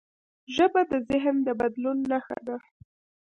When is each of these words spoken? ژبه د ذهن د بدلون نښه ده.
ژبه 0.55 0.81
د 0.91 0.93
ذهن 1.09 1.35
د 1.47 1.49
بدلون 1.59 1.97
نښه 2.11 2.37
ده. 2.47 2.57